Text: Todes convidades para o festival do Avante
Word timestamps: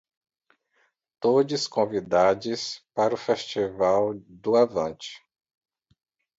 Todes 1.19 1.67
convidades 1.67 2.83
para 2.95 3.13
o 3.13 3.17
festival 3.17 4.15
do 4.27 4.55
Avante 4.55 5.23